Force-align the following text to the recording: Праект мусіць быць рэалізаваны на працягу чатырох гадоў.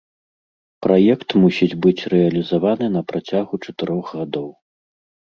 Праект 0.85 1.29
мусіць 1.41 1.75
быць 1.85 2.05
рэалізаваны 2.13 2.87
на 2.95 3.01
працягу 3.11 3.59
чатырох 3.67 4.05
гадоў. 4.21 4.49